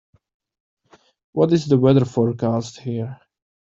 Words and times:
What 1.33 1.53
is 1.53 1.67
the 1.67 1.77
weather 1.77 2.05
forecast 2.05 2.79
here 2.79 3.19